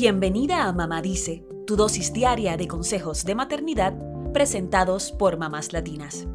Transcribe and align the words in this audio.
Bienvenida 0.00 0.68
a 0.68 0.72
Mamá 0.72 1.02
Dice, 1.02 1.44
tu 1.66 1.74
dosis 1.74 2.12
diaria 2.12 2.56
de 2.56 2.68
consejos 2.68 3.24
de 3.24 3.34
maternidad 3.34 3.98
presentados 4.32 5.10
por 5.10 5.38
mamás 5.38 5.72
latinas. 5.72 6.28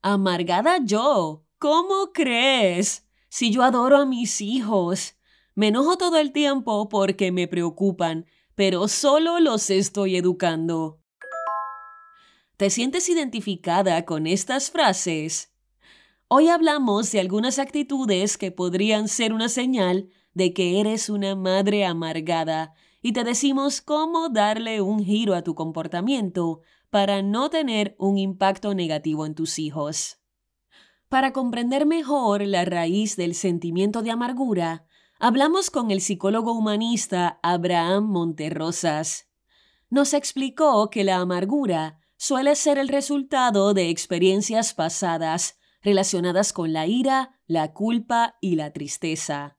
Amargada 0.00 0.78
yo, 0.82 1.44
¿cómo 1.58 2.14
crees? 2.14 3.06
Si 3.28 3.50
yo 3.50 3.62
adoro 3.62 3.98
a 3.98 4.06
mis 4.06 4.40
hijos. 4.40 5.18
Me 5.54 5.68
enojo 5.68 5.98
todo 5.98 6.16
el 6.16 6.32
tiempo 6.32 6.88
porque 6.88 7.32
me 7.32 7.46
preocupan, 7.48 8.24
pero 8.54 8.88
solo 8.88 9.40
los 9.40 9.68
estoy 9.68 10.16
educando. 10.16 11.02
¿Te 12.56 12.70
sientes 12.70 13.10
identificada 13.10 14.06
con 14.06 14.26
estas 14.26 14.70
frases? 14.70 15.51
Hoy 16.34 16.48
hablamos 16.48 17.12
de 17.12 17.20
algunas 17.20 17.58
actitudes 17.58 18.38
que 18.38 18.50
podrían 18.50 19.08
ser 19.08 19.34
una 19.34 19.50
señal 19.50 20.08
de 20.32 20.54
que 20.54 20.80
eres 20.80 21.10
una 21.10 21.36
madre 21.36 21.84
amargada 21.84 22.72
y 23.02 23.12
te 23.12 23.22
decimos 23.22 23.82
cómo 23.82 24.30
darle 24.30 24.80
un 24.80 25.04
giro 25.04 25.34
a 25.34 25.42
tu 25.42 25.54
comportamiento 25.54 26.62
para 26.88 27.20
no 27.20 27.50
tener 27.50 27.94
un 27.98 28.16
impacto 28.16 28.74
negativo 28.74 29.26
en 29.26 29.34
tus 29.34 29.58
hijos. 29.58 30.20
Para 31.10 31.34
comprender 31.34 31.84
mejor 31.84 32.40
la 32.46 32.64
raíz 32.64 33.16
del 33.16 33.34
sentimiento 33.34 34.00
de 34.00 34.12
amargura, 34.12 34.86
hablamos 35.18 35.68
con 35.68 35.90
el 35.90 36.00
psicólogo 36.00 36.54
humanista 36.54 37.40
Abraham 37.42 38.04
Monterrosas. 38.04 39.28
Nos 39.90 40.14
explicó 40.14 40.88
que 40.88 41.04
la 41.04 41.16
amargura 41.16 42.00
suele 42.16 42.56
ser 42.56 42.78
el 42.78 42.88
resultado 42.88 43.74
de 43.74 43.90
experiencias 43.90 44.72
pasadas 44.72 45.58
relacionadas 45.82 46.52
con 46.52 46.72
la 46.72 46.86
ira, 46.86 47.38
la 47.46 47.72
culpa 47.72 48.36
y 48.40 48.56
la 48.56 48.72
tristeza. 48.72 49.56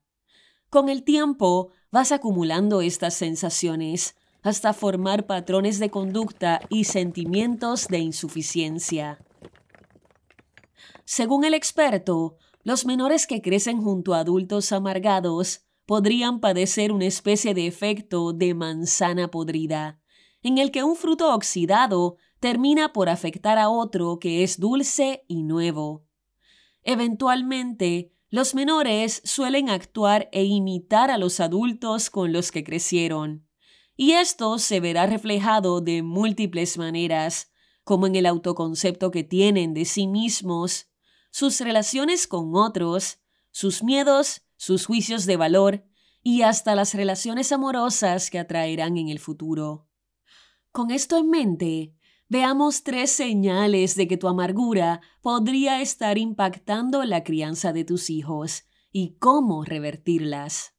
Con 0.70 0.88
el 0.88 1.04
tiempo 1.04 1.70
vas 1.90 2.12
acumulando 2.12 2.80
estas 2.80 3.14
sensaciones 3.14 4.16
hasta 4.42 4.72
formar 4.72 5.26
patrones 5.26 5.78
de 5.78 5.90
conducta 5.90 6.60
y 6.68 6.84
sentimientos 6.84 7.88
de 7.88 7.98
insuficiencia. 7.98 9.18
Según 11.04 11.44
el 11.44 11.54
experto, 11.54 12.36
los 12.62 12.86
menores 12.86 13.26
que 13.26 13.42
crecen 13.42 13.80
junto 13.82 14.14
a 14.14 14.20
adultos 14.20 14.72
amargados 14.72 15.64
podrían 15.86 16.40
padecer 16.40 16.92
una 16.92 17.06
especie 17.06 17.54
de 17.54 17.66
efecto 17.66 18.32
de 18.32 18.54
manzana 18.54 19.30
podrida, 19.30 20.00
en 20.42 20.58
el 20.58 20.70
que 20.70 20.82
un 20.82 20.96
fruto 20.96 21.34
oxidado 21.34 22.16
termina 22.40 22.92
por 22.92 23.08
afectar 23.08 23.58
a 23.58 23.68
otro 23.68 24.18
que 24.18 24.42
es 24.42 24.58
dulce 24.58 25.24
y 25.28 25.42
nuevo. 25.42 26.04
Eventualmente, 26.84 28.12
los 28.28 28.54
menores 28.54 29.22
suelen 29.24 29.70
actuar 29.70 30.28
e 30.32 30.44
imitar 30.44 31.10
a 31.10 31.18
los 31.18 31.40
adultos 31.40 32.10
con 32.10 32.32
los 32.32 32.52
que 32.52 32.62
crecieron, 32.62 33.48
y 33.96 34.12
esto 34.12 34.58
se 34.58 34.80
verá 34.80 35.06
reflejado 35.06 35.80
de 35.80 36.02
múltiples 36.02 36.76
maneras, 36.76 37.52
como 37.84 38.06
en 38.06 38.16
el 38.16 38.26
autoconcepto 38.26 39.10
que 39.10 39.24
tienen 39.24 39.72
de 39.72 39.84
sí 39.84 40.06
mismos, 40.06 40.90
sus 41.30 41.60
relaciones 41.60 42.26
con 42.26 42.54
otros, 42.54 43.18
sus 43.50 43.82
miedos, 43.82 44.42
sus 44.56 44.86
juicios 44.86 45.26
de 45.26 45.36
valor 45.36 45.84
y 46.22 46.42
hasta 46.42 46.74
las 46.74 46.94
relaciones 46.94 47.52
amorosas 47.52 48.30
que 48.30 48.38
atraerán 48.38 48.96
en 48.96 49.08
el 49.08 49.18
futuro. 49.18 49.88
Con 50.72 50.90
esto 50.90 51.18
en 51.18 51.30
mente, 51.30 51.94
Veamos 52.28 52.82
tres 52.82 53.10
señales 53.10 53.96
de 53.96 54.08
que 54.08 54.16
tu 54.16 54.28
amargura 54.28 55.02
podría 55.20 55.82
estar 55.82 56.16
impactando 56.16 57.04
la 57.04 57.22
crianza 57.22 57.74
de 57.74 57.84
tus 57.84 58.08
hijos 58.08 58.64
y 58.90 59.16
cómo 59.18 59.62
revertirlas. 59.64 60.74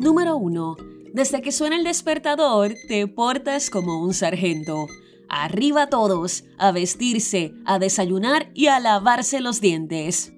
Número 0.00 0.38
1. 0.38 0.76
Desde 1.12 1.42
que 1.42 1.52
suena 1.52 1.76
el 1.76 1.84
despertador, 1.84 2.74
te 2.88 3.06
portas 3.06 3.68
como 3.68 4.00
un 4.00 4.14
sargento. 4.14 4.86
Arriba 5.28 5.88
todos, 5.88 6.44
a 6.56 6.72
vestirse, 6.72 7.52
a 7.66 7.78
desayunar 7.78 8.50
y 8.54 8.68
a 8.68 8.80
lavarse 8.80 9.40
los 9.40 9.60
dientes. 9.60 10.32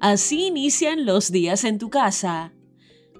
Así 0.00 0.46
inician 0.46 1.04
los 1.04 1.30
días 1.30 1.64
en 1.64 1.78
tu 1.78 1.90
casa. 1.90 2.55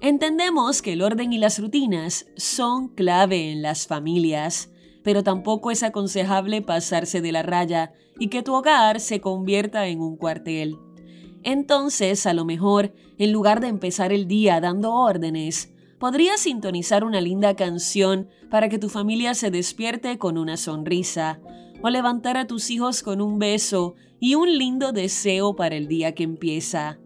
Entendemos 0.01 0.81
que 0.81 0.93
el 0.93 1.01
orden 1.01 1.33
y 1.33 1.39
las 1.39 1.59
rutinas 1.59 2.27
son 2.35 2.89
clave 2.89 3.51
en 3.51 3.61
las 3.61 3.87
familias, 3.87 4.69
pero 5.03 5.23
tampoco 5.23 5.71
es 5.71 5.81
aconsejable 5.81 6.61
pasarse 6.61 7.21
de 7.21 7.31
la 7.31 7.41
raya 7.41 7.93
y 8.19 8.27
que 8.27 8.43
tu 8.43 8.53
hogar 8.53 8.99
se 8.99 9.21
convierta 9.21 9.87
en 9.87 10.01
un 10.01 10.15
cuartel. 10.15 10.77
Entonces, 11.43 12.25
a 12.25 12.33
lo 12.33 12.45
mejor, 12.45 12.93
en 13.17 13.31
lugar 13.31 13.59
de 13.59 13.67
empezar 13.67 14.11
el 14.11 14.27
día 14.27 14.59
dando 14.61 14.93
órdenes, 14.93 15.73
podrías 15.97 16.41
sintonizar 16.41 17.03
una 17.03 17.21
linda 17.21 17.55
canción 17.55 18.27
para 18.51 18.69
que 18.69 18.79
tu 18.79 18.89
familia 18.89 19.33
se 19.33 19.49
despierte 19.49 20.17
con 20.17 20.37
una 20.37 20.57
sonrisa, 20.57 21.39
o 21.81 21.89
levantar 21.89 22.37
a 22.37 22.47
tus 22.47 22.69
hijos 22.69 23.03
con 23.03 23.21
un 23.21 23.39
beso 23.39 23.95
y 24.19 24.35
un 24.35 24.57
lindo 24.57 24.91
deseo 24.91 25.55
para 25.55 25.75
el 25.75 25.87
día 25.87 26.13
que 26.13 26.23
empieza. 26.23 26.99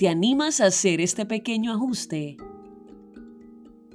¿Te 0.00 0.08
animas 0.08 0.62
a 0.62 0.68
hacer 0.68 1.02
este 1.02 1.26
pequeño 1.26 1.74
ajuste? 1.74 2.38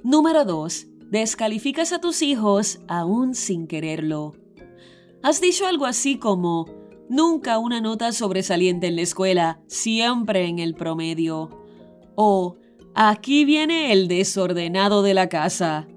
Número 0.04 0.44
2. 0.44 0.86
Descalificas 1.10 1.92
a 1.92 2.00
tus 2.00 2.22
hijos 2.22 2.78
aún 2.86 3.34
sin 3.34 3.66
quererlo. 3.66 4.36
Has 5.24 5.40
dicho 5.40 5.66
algo 5.66 5.84
así 5.84 6.16
como, 6.16 6.66
nunca 7.08 7.58
una 7.58 7.80
nota 7.80 8.12
sobresaliente 8.12 8.86
en 8.86 8.94
la 8.94 9.02
escuela, 9.02 9.60
siempre 9.66 10.46
en 10.46 10.60
el 10.60 10.76
promedio. 10.76 11.50
O, 12.14 12.56
aquí 12.94 13.44
viene 13.44 13.92
el 13.92 14.06
desordenado 14.06 15.02
de 15.02 15.12
la 15.12 15.28
casa. 15.28 15.88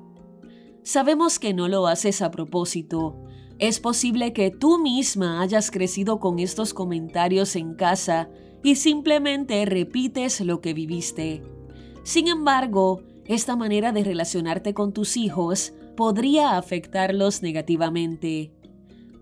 Sabemos 0.81 1.38
que 1.38 1.53
no 1.53 1.68
lo 1.68 1.86
haces 1.86 2.24
a 2.24 2.31
propósito. 2.31 3.16
Es 3.59 3.80
posible 3.80 4.34
que 4.34 4.50
tú 4.50 4.80
misma 4.80 5.40
hayas 5.40 5.70
crecido 5.70 6.20
con 6.20 6.40
estos 6.40 6.74
comentarios 6.74 7.56
en 7.56 7.76
casa 7.76 8.28
y 8.64 8.75
simplemente 8.75 9.66
repites 9.66 10.42
lo 10.42 10.62
que 10.62 10.74
viviste. 10.74 11.42
Sin 12.03 12.28
embargo, 12.28 13.03
esta 13.25 13.56
manera 13.56 13.92
de 13.92 14.03
relacionarte 14.03 14.74
con 14.74 14.94
tus 14.94 15.18
hijos 15.18 15.74
podría 15.96 16.58
afectarlos 16.58 17.42
negativamente. 17.42 18.52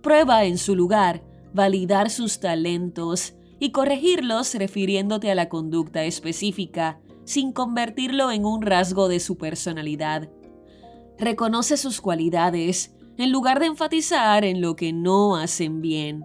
Prueba 0.01 0.45
en 0.45 0.57
su 0.57 0.75
lugar 0.75 1.23
validar 1.53 2.09
sus 2.09 2.39
talentos 2.39 3.33
y 3.59 3.71
corregirlos 3.71 4.53
refiriéndote 4.53 5.31
a 5.31 5.35
la 5.35 5.49
conducta 5.49 6.03
específica, 6.03 6.99
sin 7.25 7.51
convertirlo 7.51 8.31
en 8.31 8.45
un 8.45 8.61
rasgo 8.61 9.07
de 9.07 9.19
su 9.19 9.37
personalidad. 9.37 10.29
Reconoce 11.17 11.77
sus 11.77 11.99
cualidades 11.99 12.95
en 13.17 13.31
lugar 13.31 13.59
de 13.59 13.65
enfatizar 13.65 14.45
en 14.45 14.61
lo 14.61 14.75
que 14.75 14.93
no 14.93 15.35
hacen 15.35 15.81
bien. 15.81 16.23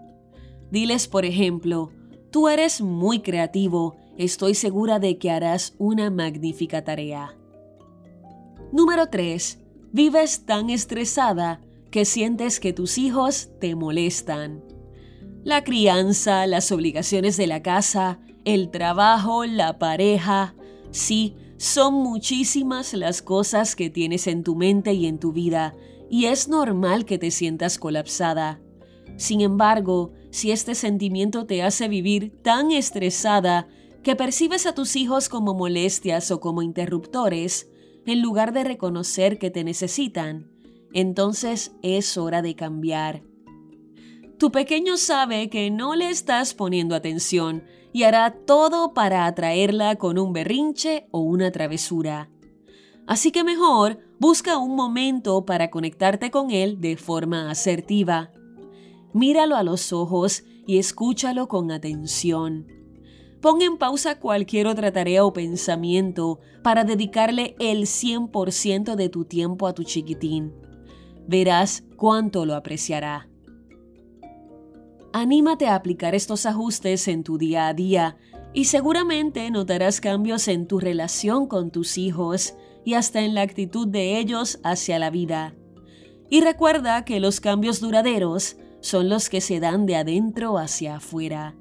Diles, 0.70 1.08
por 1.08 1.24
ejemplo, 1.24 1.90
Tú 2.32 2.48
eres 2.48 2.80
muy 2.80 3.20
creativo, 3.20 3.96
estoy 4.16 4.54
segura 4.54 4.98
de 4.98 5.18
que 5.18 5.30
harás 5.30 5.74
una 5.76 6.10
magnífica 6.10 6.82
tarea. 6.82 7.36
Número 8.72 9.10
3. 9.10 9.58
Vives 9.92 10.46
tan 10.46 10.70
estresada 10.70 11.60
que 11.90 12.06
sientes 12.06 12.58
que 12.58 12.72
tus 12.72 12.96
hijos 12.96 13.50
te 13.60 13.74
molestan. 13.74 14.64
La 15.44 15.62
crianza, 15.62 16.46
las 16.46 16.72
obligaciones 16.72 17.36
de 17.36 17.46
la 17.46 17.62
casa, 17.62 18.18
el 18.46 18.70
trabajo, 18.70 19.44
la 19.44 19.78
pareja, 19.78 20.54
sí, 20.90 21.36
son 21.58 21.92
muchísimas 21.92 22.94
las 22.94 23.20
cosas 23.20 23.76
que 23.76 23.90
tienes 23.90 24.26
en 24.26 24.42
tu 24.42 24.56
mente 24.56 24.94
y 24.94 25.04
en 25.04 25.18
tu 25.18 25.32
vida, 25.32 25.74
y 26.08 26.24
es 26.24 26.48
normal 26.48 27.04
que 27.04 27.18
te 27.18 27.30
sientas 27.30 27.76
colapsada. 27.76 28.61
Sin 29.16 29.40
embargo, 29.40 30.12
si 30.30 30.50
este 30.50 30.74
sentimiento 30.74 31.46
te 31.46 31.62
hace 31.62 31.88
vivir 31.88 32.32
tan 32.42 32.70
estresada 32.72 33.68
que 34.02 34.16
percibes 34.16 34.66
a 34.66 34.74
tus 34.74 34.96
hijos 34.96 35.28
como 35.28 35.54
molestias 35.54 36.30
o 36.30 36.40
como 36.40 36.62
interruptores, 36.62 37.68
en 38.06 38.20
lugar 38.20 38.52
de 38.52 38.64
reconocer 38.64 39.38
que 39.38 39.50
te 39.50 39.62
necesitan, 39.62 40.50
entonces 40.92 41.72
es 41.82 42.16
hora 42.18 42.42
de 42.42 42.56
cambiar. 42.56 43.22
Tu 44.38 44.50
pequeño 44.50 44.96
sabe 44.96 45.48
que 45.48 45.70
no 45.70 45.94
le 45.94 46.10
estás 46.10 46.52
poniendo 46.54 46.96
atención 46.96 47.62
y 47.92 48.02
hará 48.02 48.32
todo 48.32 48.92
para 48.92 49.26
atraerla 49.26 49.96
con 49.96 50.18
un 50.18 50.32
berrinche 50.32 51.06
o 51.12 51.20
una 51.20 51.52
travesura. 51.52 52.28
Así 53.06 53.30
que 53.30 53.44
mejor 53.44 53.98
busca 54.18 54.58
un 54.58 54.74
momento 54.74 55.44
para 55.44 55.70
conectarte 55.70 56.30
con 56.30 56.50
él 56.50 56.80
de 56.80 56.96
forma 56.96 57.50
asertiva. 57.50 58.32
Míralo 59.12 59.56
a 59.56 59.62
los 59.62 59.92
ojos 59.92 60.44
y 60.66 60.78
escúchalo 60.78 61.48
con 61.48 61.70
atención. 61.70 62.66
Pon 63.40 63.60
en 63.60 63.76
pausa 63.76 64.20
cualquier 64.20 64.68
otra 64.68 64.92
tarea 64.92 65.24
o 65.24 65.32
pensamiento 65.32 66.38
para 66.62 66.84
dedicarle 66.84 67.56
el 67.58 67.82
100% 67.82 68.94
de 68.94 69.08
tu 69.08 69.24
tiempo 69.24 69.66
a 69.66 69.74
tu 69.74 69.82
chiquitín. 69.82 70.54
Verás 71.26 71.84
cuánto 71.96 72.46
lo 72.46 72.54
apreciará. 72.54 73.28
Anímate 75.12 75.66
a 75.66 75.74
aplicar 75.74 76.14
estos 76.14 76.46
ajustes 76.46 77.06
en 77.08 77.24
tu 77.24 77.36
día 77.36 77.66
a 77.66 77.74
día 77.74 78.16
y 78.54 78.66
seguramente 78.66 79.50
notarás 79.50 80.00
cambios 80.00 80.48
en 80.48 80.66
tu 80.66 80.78
relación 80.78 81.46
con 81.46 81.70
tus 81.70 81.98
hijos 81.98 82.54
y 82.84 82.94
hasta 82.94 83.20
en 83.20 83.34
la 83.34 83.42
actitud 83.42 83.88
de 83.88 84.18
ellos 84.18 84.60
hacia 84.62 84.98
la 84.98 85.10
vida. 85.10 85.54
Y 86.30 86.40
recuerda 86.40 87.04
que 87.04 87.20
los 87.20 87.40
cambios 87.40 87.80
duraderos 87.80 88.56
son 88.82 89.08
los 89.08 89.30
que 89.30 89.40
se 89.40 89.58
dan 89.58 89.86
de 89.86 89.96
adentro 89.96 90.58
hacia 90.58 90.96
afuera, 90.96 91.56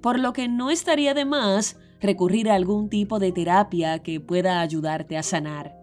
por 0.00 0.20
lo 0.20 0.32
que 0.32 0.46
no 0.46 0.70
estaría 0.70 1.14
de 1.14 1.24
más 1.24 1.76
recurrir 2.00 2.48
a 2.48 2.54
algún 2.54 2.88
tipo 2.88 3.18
de 3.18 3.32
terapia 3.32 3.98
que 3.98 4.20
pueda 4.20 4.60
ayudarte 4.60 5.16
a 5.16 5.22
sanar. 5.22 5.76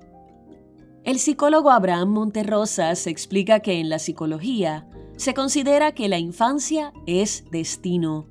El 1.03 1.19
psicólogo 1.19 1.71
Abraham 1.71 2.09
Monterrosas 2.09 3.07
explica 3.07 3.59
que 3.59 3.79
en 3.79 3.89
la 3.89 3.99
psicología 3.99 4.87
se 5.15 5.33
considera 5.33 5.93
que 5.93 6.09
la 6.09 6.19
infancia 6.19 6.93
es 7.05 7.45
destino, 7.51 8.27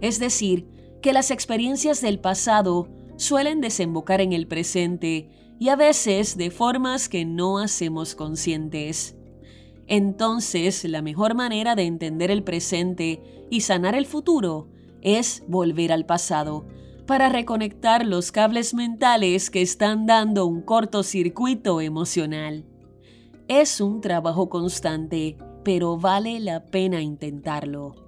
es 0.00 0.18
decir, 0.18 0.66
que 1.02 1.12
las 1.12 1.30
experiencias 1.30 2.00
del 2.00 2.18
pasado 2.18 2.88
suelen 3.16 3.60
desembocar 3.60 4.20
en 4.20 4.32
el 4.32 4.46
presente 4.46 5.28
y 5.60 5.68
a 5.68 5.76
veces 5.76 6.36
de 6.36 6.50
formas 6.50 7.08
que 7.08 7.24
no 7.24 7.58
hacemos 7.58 8.14
conscientes. 8.14 9.17
Entonces, 9.88 10.84
la 10.84 11.02
mejor 11.02 11.34
manera 11.34 11.74
de 11.74 11.84
entender 11.84 12.30
el 12.30 12.44
presente 12.44 13.46
y 13.50 13.62
sanar 13.62 13.94
el 13.94 14.06
futuro 14.06 14.68
es 15.00 15.42
volver 15.48 15.92
al 15.92 16.04
pasado, 16.04 16.66
para 17.06 17.30
reconectar 17.30 18.04
los 18.04 18.30
cables 18.30 18.74
mentales 18.74 19.48
que 19.48 19.62
están 19.62 20.04
dando 20.04 20.44
un 20.44 20.60
cortocircuito 20.60 21.80
emocional. 21.80 22.66
Es 23.48 23.80
un 23.80 24.02
trabajo 24.02 24.50
constante, 24.50 25.38
pero 25.64 25.96
vale 25.96 26.38
la 26.38 26.66
pena 26.66 27.00
intentarlo. 27.00 28.07